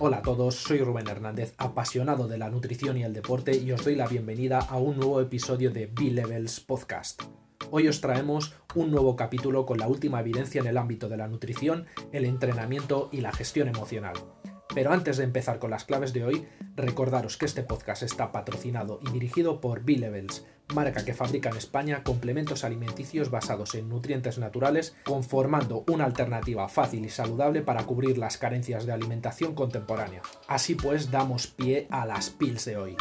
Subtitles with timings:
[0.00, 3.84] Hola a todos, soy Rubén Hernández, apasionado de la nutrición y el deporte y os
[3.84, 7.22] doy la bienvenida a un nuevo episodio de B-Levels Podcast.
[7.72, 11.26] Hoy os traemos un nuevo capítulo con la última evidencia en el ámbito de la
[11.26, 14.14] nutrición, el entrenamiento y la gestión emocional.
[14.74, 16.46] Pero antes de empezar con las claves de hoy,
[16.76, 20.44] recordaros que este podcast está patrocinado y dirigido por B-Levels,
[20.74, 27.04] marca que fabrica en España complementos alimenticios basados en nutrientes naturales, conformando una alternativa fácil
[27.06, 30.22] y saludable para cubrir las carencias de alimentación contemporánea.
[30.46, 32.96] Así pues, damos pie a las pills de hoy.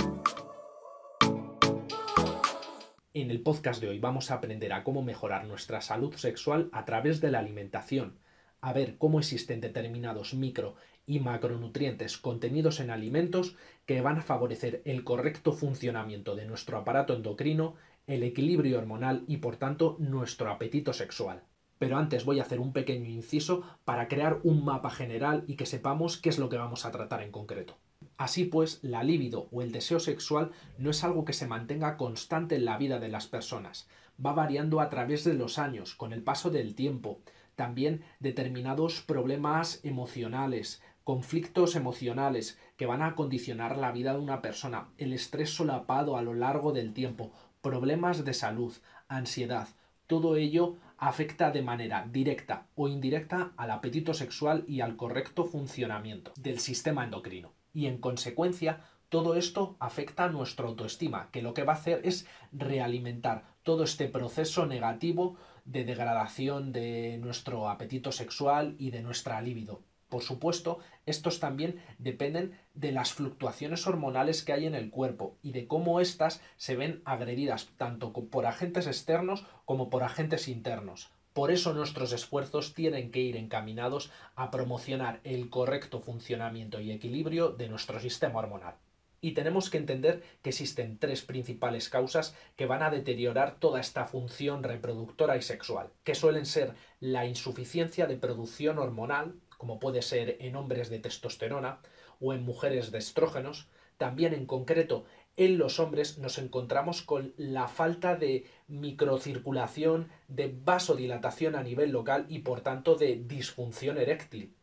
[3.13, 6.85] En el podcast de hoy vamos a aprender a cómo mejorar nuestra salud sexual a
[6.85, 8.19] través de la alimentación,
[8.61, 10.75] a ver cómo existen determinados micro
[11.07, 13.55] y macronutrientes contenidos en alimentos
[13.87, 17.75] que van a favorecer el correcto funcionamiento de nuestro aparato endocrino,
[18.05, 21.41] el equilibrio hormonal y por tanto nuestro apetito sexual.
[21.79, 25.65] Pero antes voy a hacer un pequeño inciso para crear un mapa general y que
[25.65, 27.77] sepamos qué es lo que vamos a tratar en concreto.
[28.17, 32.55] Así pues, la libido o el deseo sexual no es algo que se mantenga constante
[32.55, 33.87] en la vida de las personas,
[34.23, 37.19] va variando a través de los años, con el paso del tiempo,
[37.55, 44.89] también determinados problemas emocionales, conflictos emocionales que van a condicionar la vida de una persona,
[44.97, 48.73] el estrés solapado a lo largo del tiempo, problemas de salud,
[49.07, 49.69] ansiedad,
[50.05, 56.33] todo ello afecta de manera directa o indirecta al apetito sexual y al correcto funcionamiento
[56.35, 57.53] del sistema endocrino.
[57.73, 62.01] Y en consecuencia, todo esto afecta a nuestra autoestima, que lo que va a hacer
[62.03, 69.41] es realimentar todo este proceso negativo de degradación de nuestro apetito sexual y de nuestra
[69.41, 69.86] libido.
[70.09, 75.51] Por supuesto, estos también dependen de las fluctuaciones hormonales que hay en el cuerpo y
[75.51, 81.11] de cómo éstas se ven agredidas tanto por agentes externos como por agentes internos.
[81.33, 87.49] Por eso nuestros esfuerzos tienen que ir encaminados a promocionar el correcto funcionamiento y equilibrio
[87.49, 88.75] de nuestro sistema hormonal.
[89.21, 94.05] Y tenemos que entender que existen tres principales causas que van a deteriorar toda esta
[94.05, 100.37] función reproductora y sexual, que suelen ser la insuficiencia de producción hormonal, como puede ser
[100.39, 101.79] en hombres de testosterona
[102.19, 103.67] o en mujeres de estrógenos.
[103.97, 105.05] También en concreto
[105.37, 112.25] en los hombres nos encontramos con la falta de microcirculación, de vasodilatación a nivel local
[112.27, 114.55] y por tanto de disfunción eréctil.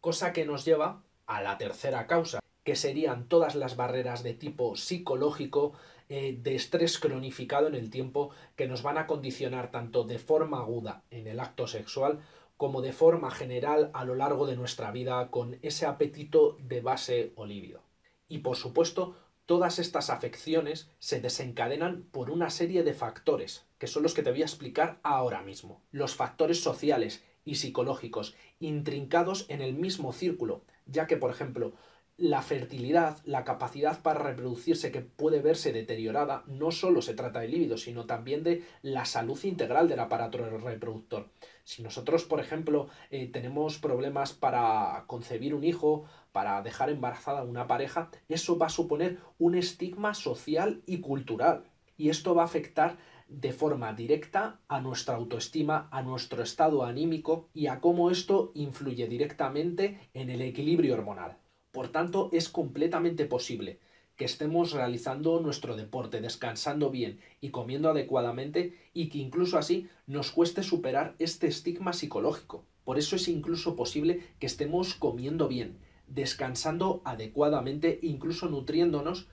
[0.00, 4.74] Cosa que nos lleva a la tercera causa, que serían todas las barreras de tipo
[4.74, 5.74] psicológico,
[6.08, 10.58] eh, de estrés cronificado en el tiempo, que nos van a condicionar tanto de forma
[10.58, 12.20] aguda en el acto sexual
[12.56, 17.32] como de forma general a lo largo de nuestra vida con ese apetito de base
[17.36, 17.82] o lívido.
[18.28, 24.02] Y por supuesto, todas estas afecciones se desencadenan por una serie de factores, que son
[24.02, 25.82] los que te voy a explicar ahora mismo.
[25.92, 31.74] Los factores sociales y psicológicos, intrincados en el mismo círculo, ya que, por ejemplo,
[32.18, 37.48] la fertilidad, la capacidad para reproducirse que puede verse deteriorada, no solo se trata de
[37.48, 41.28] líbido, sino también de la salud integral del aparato reproductor.
[41.64, 47.66] Si nosotros, por ejemplo, eh, tenemos problemas para concebir un hijo, para dejar embarazada una
[47.66, 51.64] pareja, eso va a suponer un estigma social y cultural.
[51.98, 52.98] Y esto va a afectar
[53.28, 59.08] de forma directa a nuestra autoestima, a nuestro estado anímico y a cómo esto influye
[59.08, 61.36] directamente en el equilibrio hormonal.
[61.76, 63.80] Por tanto, es completamente posible
[64.16, 70.30] que estemos realizando nuestro deporte, descansando bien y comiendo adecuadamente y que incluso así nos
[70.30, 72.64] cueste superar este estigma psicológico.
[72.82, 75.76] Por eso es incluso posible que estemos comiendo bien,
[76.06, 79.28] descansando adecuadamente, incluso nutriéndonos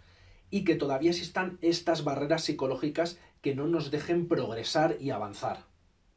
[0.49, 5.63] y que todavía existan estas barreras psicológicas que no nos dejen progresar y avanzar.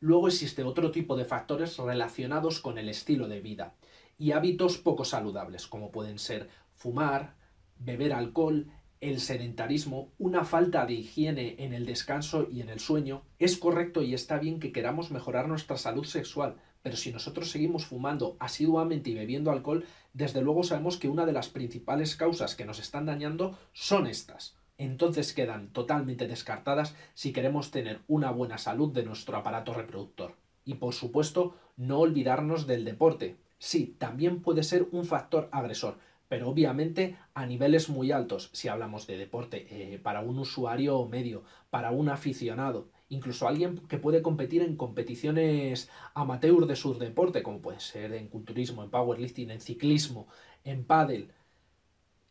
[0.00, 3.76] Luego existe otro tipo de factores relacionados con el estilo de vida
[4.19, 7.34] y hábitos poco saludables, como pueden ser fumar,
[7.78, 8.69] beber alcohol,
[9.00, 13.22] el sedentarismo, una falta de higiene en el descanso y en el sueño.
[13.38, 17.84] Es correcto y está bien que queramos mejorar nuestra salud sexual, pero si nosotros seguimos
[17.84, 22.65] fumando asiduamente y bebiendo alcohol, desde luego sabemos que una de las principales causas que
[22.65, 24.57] nos están dañando son estas.
[24.78, 30.36] Entonces quedan totalmente descartadas si queremos tener una buena salud de nuestro aparato reproductor.
[30.65, 35.98] Y por supuesto, no olvidarnos del deporte, Sí, también puede ser un factor agresor,
[36.28, 41.44] pero obviamente a niveles muy altos, si hablamos de deporte, eh, para un usuario medio,
[41.70, 47.60] para un aficionado, incluso alguien que puede competir en competiciones amateur de su deporte, como
[47.62, 50.26] puede ser en culturismo, en powerlifting, en ciclismo,
[50.64, 51.30] en pádel.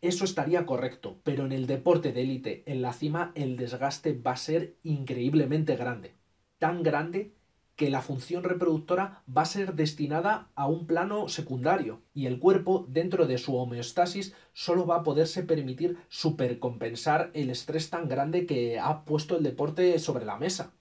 [0.01, 4.31] Eso estaría correcto, pero en el deporte de élite, en la cima, el desgaste va
[4.31, 6.13] a ser increíblemente grande.
[6.59, 7.33] Tan grande
[7.75, 12.85] que la función reproductora va a ser destinada a un plano secundario y el cuerpo,
[12.89, 18.79] dentro de su homeostasis, solo va a poderse permitir supercompensar el estrés tan grande que
[18.79, 20.73] ha puesto el deporte sobre la mesa.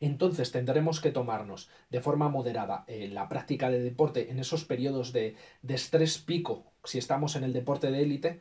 [0.00, 5.12] Entonces tendremos que tomarnos de forma moderada eh, la práctica de deporte en esos periodos
[5.12, 8.40] de, de estrés pico, si estamos en el deporte de élite,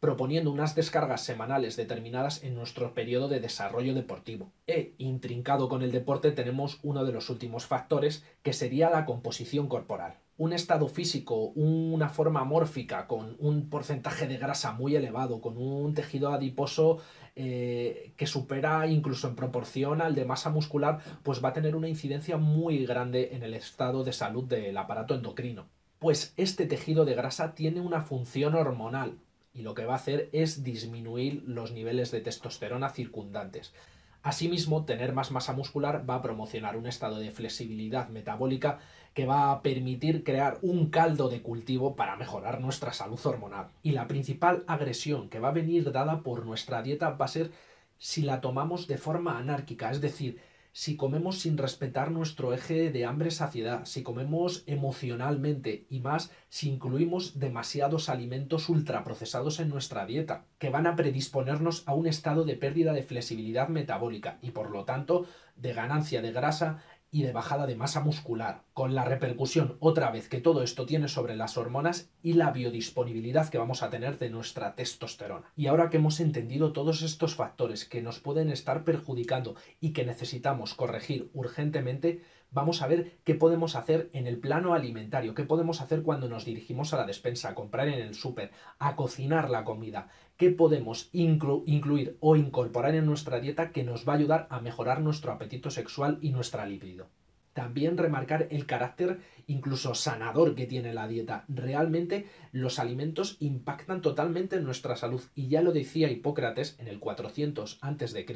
[0.00, 4.52] proponiendo unas descargas semanales determinadas en nuestro periodo de desarrollo deportivo.
[4.66, 9.68] E, intrincado con el deporte, tenemos uno de los últimos factores, que sería la composición
[9.68, 10.14] corporal.
[10.36, 15.94] Un estado físico, una forma mórfica, con un porcentaje de grasa muy elevado, con un
[15.94, 16.98] tejido adiposo
[17.34, 21.88] eh, que supera incluso en proporción al de masa muscular, pues va a tener una
[21.88, 25.66] incidencia muy grande en el estado de salud del aparato endocrino.
[25.98, 29.18] Pues este tejido de grasa tiene una función hormonal,
[29.58, 33.74] y lo que va a hacer es disminuir los niveles de testosterona circundantes.
[34.22, 38.78] Asimismo, tener más masa muscular va a promocionar un estado de flexibilidad metabólica
[39.14, 43.68] que va a permitir crear un caldo de cultivo para mejorar nuestra salud hormonal.
[43.82, 47.50] Y la principal agresión que va a venir dada por nuestra dieta va a ser
[47.98, 50.40] si la tomamos de forma anárquica, es decir,
[50.72, 57.38] si comemos sin respetar nuestro eje de hambre-saciedad, si comemos emocionalmente y más si incluimos
[57.38, 62.92] demasiados alimentos ultraprocesados en nuestra dieta, que van a predisponernos a un estado de pérdida
[62.92, 65.26] de flexibilidad metabólica y por lo tanto
[65.56, 70.28] de ganancia de grasa y de bajada de masa muscular, con la repercusión otra vez
[70.28, 74.30] que todo esto tiene sobre las hormonas y la biodisponibilidad que vamos a tener de
[74.30, 75.52] nuestra testosterona.
[75.56, 80.04] Y ahora que hemos entendido todos estos factores que nos pueden estar perjudicando y que
[80.04, 85.80] necesitamos corregir urgentemente, vamos a ver qué podemos hacer en el plano alimentario, qué podemos
[85.80, 89.64] hacer cuando nos dirigimos a la despensa, a comprar en el súper, a cocinar la
[89.64, 90.08] comida,
[90.38, 95.02] qué podemos incluir o incorporar en nuestra dieta que nos va a ayudar a mejorar
[95.02, 97.08] nuestro apetito sexual y nuestra libido.
[97.54, 99.18] También remarcar el carácter
[99.48, 101.44] incluso sanador que tiene la dieta.
[101.48, 107.00] Realmente los alimentos impactan totalmente en nuestra salud y ya lo decía Hipócrates en el
[107.00, 108.26] 400 a.C.,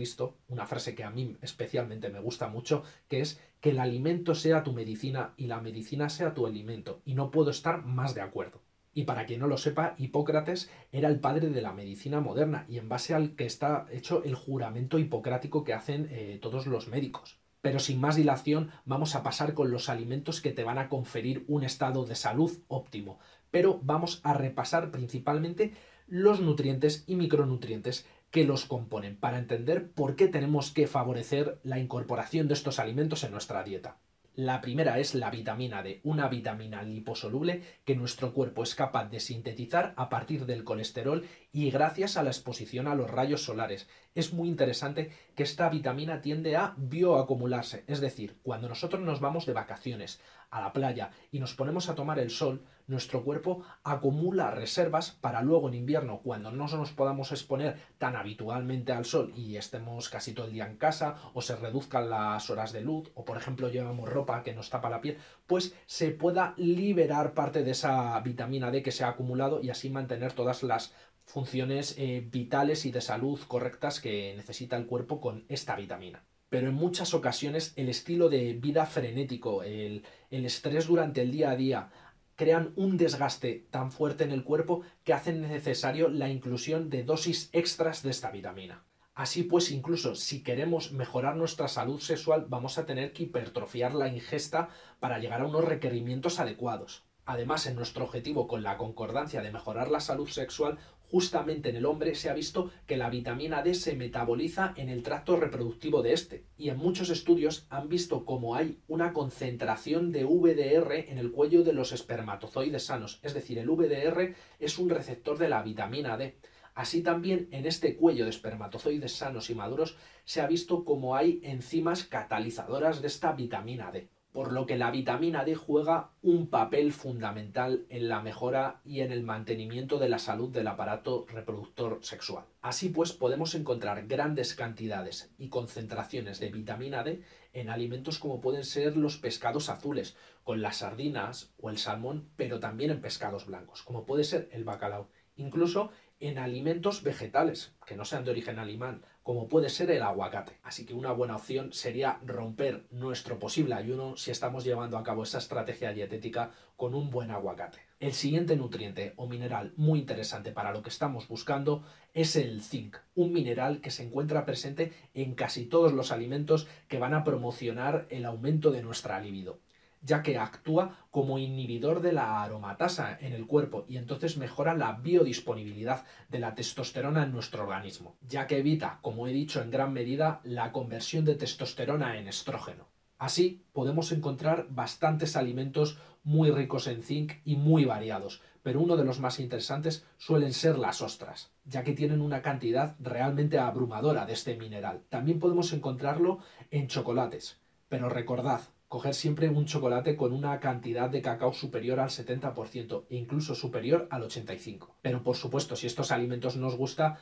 [0.48, 4.64] una frase que a mí especialmente me gusta mucho, que es que el alimento sea
[4.64, 8.60] tu medicina y la medicina sea tu alimento y no puedo estar más de acuerdo.
[8.94, 12.78] Y para quien no lo sepa, Hipócrates era el padre de la medicina moderna y
[12.78, 17.38] en base al que está hecho el juramento hipocrático que hacen eh, todos los médicos.
[17.62, 21.44] Pero sin más dilación, vamos a pasar con los alimentos que te van a conferir
[21.48, 23.18] un estado de salud óptimo.
[23.50, 25.72] Pero vamos a repasar principalmente
[26.06, 31.78] los nutrientes y micronutrientes que los componen para entender por qué tenemos que favorecer la
[31.78, 33.98] incorporación de estos alimentos en nuestra dieta.
[34.34, 39.20] La primera es la vitamina D, una vitamina liposoluble que nuestro cuerpo es capaz de
[39.20, 43.86] sintetizar a partir del colesterol y gracias a la exposición a los rayos solares.
[44.14, 49.44] Es muy interesante que esta vitamina tiende a bioacumularse, es decir, cuando nosotros nos vamos
[49.44, 50.20] de vacaciones
[50.50, 55.40] a la playa y nos ponemos a tomar el sol, nuestro cuerpo acumula reservas para
[55.40, 60.32] luego en invierno, cuando no nos podamos exponer tan habitualmente al sol y estemos casi
[60.32, 63.68] todo el día en casa, o se reduzcan las horas de luz, o por ejemplo
[63.68, 65.16] llevamos ropa que nos tapa la piel,
[65.46, 69.88] pues se pueda liberar parte de esa vitamina D que se ha acumulado y así
[69.88, 70.92] mantener todas las
[71.24, 76.68] funciones eh, vitales y de salud correctas que necesita el cuerpo con esta vitamina pero
[76.68, 81.56] en muchas ocasiones el estilo de vida frenético, el, el, estrés durante el día a
[81.56, 81.90] día,
[82.36, 87.48] crean un desgaste tan fuerte en el cuerpo que hacen necesario la inclusión de dosis
[87.54, 88.84] extras de esta vitamina.
[89.14, 94.08] Así pues, incluso si queremos mejorar nuestra salud sexual, vamos a tener que hipertrofiar la
[94.08, 94.68] ingesta
[95.00, 97.04] para llegar a unos requerimientos adecuados.
[97.24, 100.78] Además, en nuestro objetivo con la concordancia de mejorar la salud sexual,
[101.12, 105.02] justamente en el hombre se ha visto que la vitamina D se metaboliza en el
[105.02, 106.46] tracto reproductivo de este.
[106.56, 111.64] Y en muchos estudios han visto cómo hay una concentración de VDR en el cuello
[111.64, 113.20] de los espermatozoides sanos.
[113.22, 116.38] Es decir, el VDR es un receptor de la vitamina D.
[116.74, 121.40] Así también en este cuello de espermatozoides sanos y maduros se ha visto cómo hay
[121.42, 126.92] enzimas catalizadoras de esta vitamina D por lo que la vitamina D juega un papel
[126.92, 132.44] fundamental en la mejora y en el mantenimiento de la salud del aparato reproductor sexual.
[132.62, 137.22] Así pues, podemos encontrar grandes cantidades y concentraciones de vitamina D
[137.52, 142.58] en alimentos como pueden ser los pescados azules, con las sardinas o el salmón, pero
[142.58, 148.04] también en pescados blancos, como puede ser el bacalao, incluso en alimentos vegetales, que no
[148.04, 150.58] sean de origen animal, como puede ser el aguacate.
[150.62, 155.22] Así que una buena opción sería romper nuestro posible ayuno si estamos llevando a cabo
[155.22, 157.78] esa estrategia dietética con un buen aguacate.
[158.00, 162.96] El siguiente nutriente o mineral muy interesante para lo que estamos buscando es el zinc,
[163.14, 168.06] un mineral que se encuentra presente en casi todos los alimentos que van a promocionar
[168.10, 169.60] el aumento de nuestra libido
[170.02, 174.92] ya que actúa como inhibidor de la aromatasa en el cuerpo y entonces mejora la
[174.92, 179.92] biodisponibilidad de la testosterona en nuestro organismo, ya que evita, como he dicho en gran
[179.92, 182.88] medida, la conversión de testosterona en estrógeno.
[183.18, 189.04] Así podemos encontrar bastantes alimentos muy ricos en zinc y muy variados, pero uno de
[189.04, 194.32] los más interesantes suelen ser las ostras, ya que tienen una cantidad realmente abrumadora de
[194.32, 195.02] este mineral.
[195.08, 196.38] También podemos encontrarlo
[196.70, 198.60] en chocolates, pero recordad,
[198.92, 204.06] coger siempre un chocolate con una cantidad de cacao superior al 70% e incluso superior
[204.10, 204.86] al 85%.
[205.00, 207.18] Pero por supuesto, si estos alimentos nos gusta,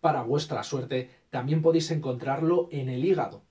[0.00, 3.44] para vuestra suerte, también podéis encontrarlo en el hígado,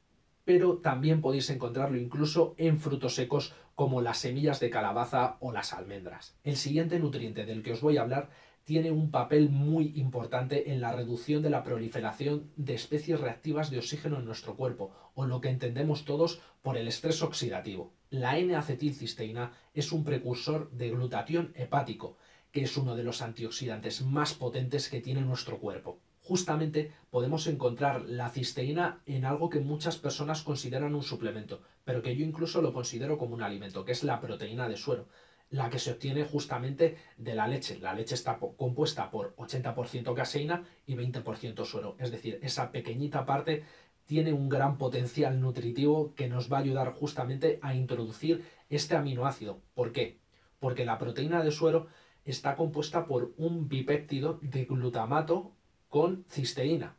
[0.44, 5.72] pero también podéis encontrarlo incluso en frutos secos como las semillas de calabaza o las
[5.72, 6.36] almendras.
[6.44, 8.32] El siguiente nutriente del que os voy a hablar
[8.64, 13.80] tiene un papel muy importante en la reducción de la proliferación de especies reactivas de
[13.80, 17.94] oxígeno en nuestro cuerpo, o lo que entendemos todos por el estrés oxidativo.
[18.10, 22.18] La N-acetilcisteína es un precursor de glutatión hepático,
[22.52, 26.00] que es uno de los antioxidantes más potentes que tiene nuestro cuerpo.
[26.22, 32.16] Justamente podemos encontrar la cisteína en algo que muchas personas consideran un suplemento, pero que
[32.16, 35.08] yo incluso lo considero como un alimento, que es la proteína de suero
[35.52, 37.78] la que se obtiene justamente de la leche.
[37.80, 41.96] La leche está compuesta por 80% caseína y 20% suero.
[42.00, 43.64] Es decir, esa pequeñita parte
[44.06, 49.60] tiene un gran potencial nutritivo que nos va a ayudar justamente a introducir este aminoácido.
[49.74, 50.20] ¿Por qué?
[50.60, 51.88] Porque la proteína de suero
[52.24, 55.52] está compuesta por un bipéptido de glutamato
[55.90, 56.96] con cisteína.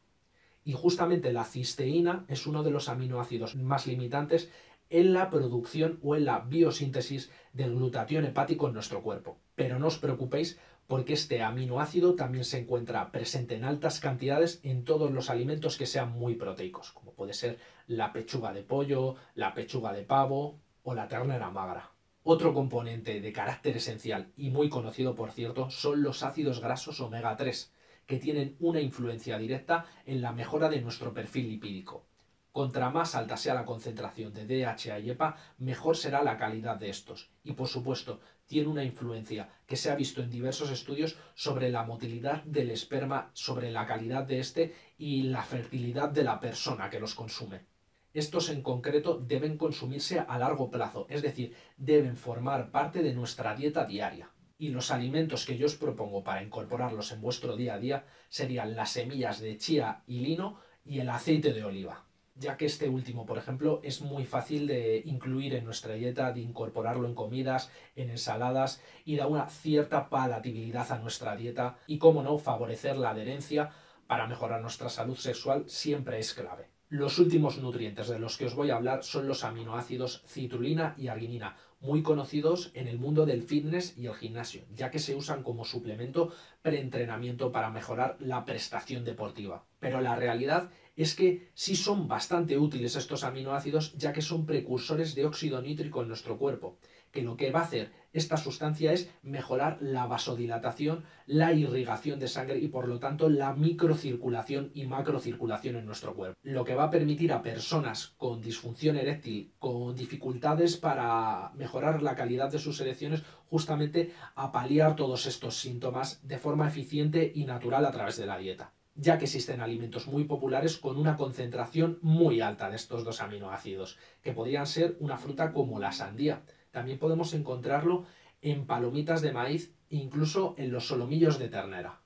[0.64, 4.50] Y justamente la cisteína es uno de los aminoácidos más limitantes
[4.92, 9.38] en la producción o en la biosíntesis del glutatión hepático en nuestro cuerpo.
[9.54, 14.84] Pero no os preocupéis porque este aminoácido también se encuentra presente en altas cantidades en
[14.84, 19.54] todos los alimentos que sean muy proteicos, como puede ser la pechuga de pollo, la
[19.54, 21.92] pechuga de pavo o la ternera magra.
[22.25, 27.37] Otro componente de carácter esencial y muy conocido, por cierto, son los ácidos grasos omega
[27.37, 27.72] 3,
[28.06, 32.04] que tienen una influencia directa en la mejora de nuestro perfil lipídico.
[32.52, 36.90] Contra más alta sea la concentración de DHA y EPA, mejor será la calidad de
[36.90, 37.30] estos.
[37.42, 41.85] Y por supuesto, tiene una influencia que se ha visto en diversos estudios sobre la
[41.85, 47.00] motilidad del esperma, sobre la calidad de este y la fertilidad de la persona que
[47.00, 47.64] los consume.
[48.12, 53.56] Estos en concreto deben consumirse a largo plazo, es decir, deben formar parte de nuestra
[53.56, 54.30] dieta diaria.
[54.59, 58.76] Y los alimentos que yo os propongo para incorporarlos en vuestro día a día serían
[58.76, 62.04] las semillas de chía y lino y el aceite de oliva
[62.35, 66.41] ya que este último, por ejemplo, es muy fácil de incluir en nuestra dieta, de
[66.41, 72.23] incorporarlo en comidas, en ensaladas y da una cierta palatabilidad a nuestra dieta y, cómo
[72.23, 73.71] no, favorecer la adherencia
[74.07, 76.69] para mejorar nuestra salud sexual siempre es clave.
[76.89, 81.09] Los últimos nutrientes de los que os voy a hablar son los aminoácidos citrulina y
[81.09, 85.43] arginina, muy conocidos en el mundo del fitness y el gimnasio, ya que se usan
[85.43, 89.65] como suplemento preentrenamiento para mejorar la prestación deportiva.
[89.81, 95.14] Pero la realidad es que sí son bastante útiles estos aminoácidos ya que son precursores
[95.14, 96.78] de óxido nítrico en nuestro cuerpo,
[97.11, 102.28] que lo que va a hacer esta sustancia es mejorar la vasodilatación, la irrigación de
[102.28, 106.84] sangre y por lo tanto la microcirculación y macrocirculación en nuestro cuerpo, lo que va
[106.84, 112.80] a permitir a personas con disfunción eréctil, con dificultades para mejorar la calidad de sus
[112.80, 118.26] erecciones, justamente a paliar todos estos síntomas de forma eficiente y natural a través de
[118.26, 123.04] la dieta ya que existen alimentos muy populares con una concentración muy alta de estos
[123.04, 126.42] dos aminoácidos, que podrían ser una fruta como la sandía.
[126.70, 128.04] También podemos encontrarlo
[128.40, 132.00] en palomitas de maíz, incluso en los solomillos de ternera.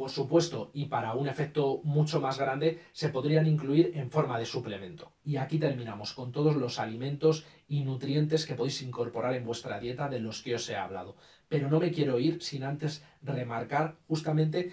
[0.00, 4.46] Por supuesto, y para un efecto mucho más grande, se podrían incluir en forma de
[4.46, 5.12] suplemento.
[5.22, 10.08] Y aquí terminamos con todos los alimentos y nutrientes que podéis incorporar en vuestra dieta
[10.08, 11.16] de los que os he hablado.
[11.50, 14.72] Pero no me quiero ir sin antes remarcar justamente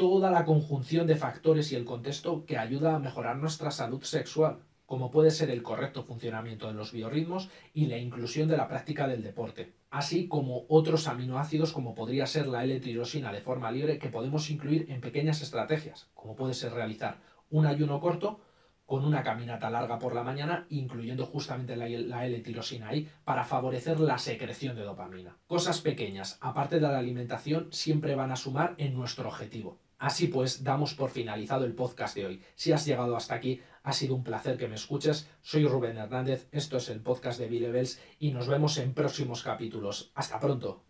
[0.00, 4.60] toda la conjunción de factores y el contexto que ayuda a mejorar nuestra salud sexual,
[4.86, 9.06] como puede ser el correcto funcionamiento de los biorritmos y la inclusión de la práctica
[9.06, 14.08] del deporte, así como otros aminoácidos como podría ser la L-tirosina de forma libre que
[14.08, 17.18] podemos incluir en pequeñas estrategias, como puede ser realizar
[17.50, 18.40] un ayuno corto
[18.86, 24.16] con una caminata larga por la mañana, incluyendo justamente la, L-tirosina ahí, para favorecer la
[24.16, 25.36] secreción de dopamina.
[25.46, 30.64] Cosas pequeñas, aparte de la alimentación, siempre van a sumar en nuestro objetivo Así pues,
[30.64, 32.42] damos por finalizado el podcast de hoy.
[32.54, 35.28] Si has llegado hasta aquí, ha sido un placer que me escuches.
[35.42, 40.10] Soy Rubén Hernández, esto es el podcast de Bilebels y nos vemos en próximos capítulos.
[40.14, 40.89] Hasta pronto.